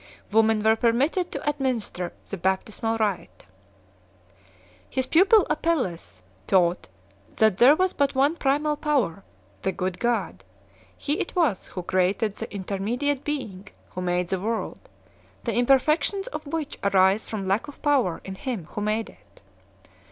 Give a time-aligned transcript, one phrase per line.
[0.31, 3.45] Women were permitted to ad minister the baptismal rite
[4.45, 4.45] 4.
[4.89, 6.87] His pupil Apelles 5 taught
[7.35, 9.23] that there was but one primal Power,
[9.61, 10.43] the Good God;
[10.97, 14.89] he it was who created the inter mediate Being who made the world,
[15.43, 19.39] the imperfections of which arise from lack of power in him who made it.